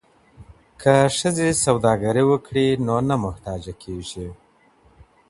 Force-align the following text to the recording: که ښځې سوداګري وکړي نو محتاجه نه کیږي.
که 0.81 0.93
ښځې 1.17 1.49
سوداګري 1.65 2.23
وکړي 2.27 2.67
نو 2.85 3.15
محتاجه 3.23 3.73
نه 3.75 3.79
کیږي. 3.83 4.27